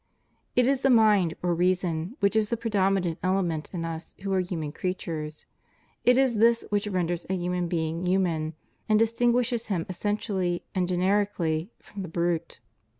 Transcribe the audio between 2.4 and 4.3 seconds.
the predominant element in us